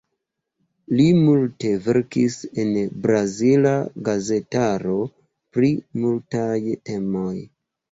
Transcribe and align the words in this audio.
Li 0.99 1.03
multe 1.17 1.73
verkis 1.87 2.37
en 2.63 2.71
brazila 3.03 3.75
gazetaro 4.09 4.97
pri 5.59 5.73
multaj 6.03 6.59
temoj. 6.91 7.39